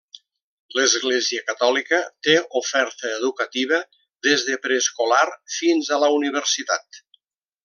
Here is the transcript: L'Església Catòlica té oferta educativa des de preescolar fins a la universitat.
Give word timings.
L'Església 0.77 1.43
Catòlica 1.49 1.99
té 2.27 2.35
oferta 2.61 3.11
educativa 3.19 3.79
des 4.29 4.47
de 4.49 4.59
preescolar 4.65 5.23
fins 5.61 5.93
a 5.99 6.05
la 6.07 6.11
universitat. 6.21 7.05